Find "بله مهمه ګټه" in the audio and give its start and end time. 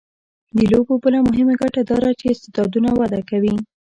1.03-1.81